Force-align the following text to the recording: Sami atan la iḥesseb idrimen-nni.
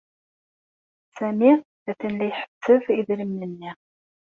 Sami 1.17 1.51
atan 1.89 2.13
la 2.17 2.25
iḥesseb 2.29 2.83
idrimen-nni. 2.99 3.71